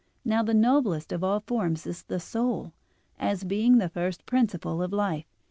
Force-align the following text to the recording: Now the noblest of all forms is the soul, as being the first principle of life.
Now 0.25 0.41
the 0.41 0.55
noblest 0.55 1.11
of 1.11 1.23
all 1.23 1.41
forms 1.41 1.85
is 1.85 2.01
the 2.01 2.19
soul, 2.19 2.73
as 3.19 3.43
being 3.43 3.77
the 3.77 3.87
first 3.89 4.25
principle 4.25 4.81
of 4.81 4.91
life. 4.91 5.27